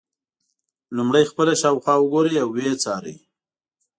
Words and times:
لومړی 0.95 1.23
خپله 1.31 1.53
شاوخوا 1.61 1.93
وګورئ 1.99 2.35
او 2.43 2.49
ویې 2.55 2.73
څارئ. 2.83 3.15